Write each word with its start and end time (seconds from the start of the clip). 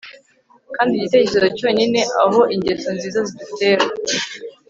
kandi 0.75 0.91
igitekerezo 0.93 1.47
cyonyine 1.57 2.01
aho 2.25 2.41
ingeso 2.55 2.87
nziza 2.95 3.19
zidutera 3.27 3.85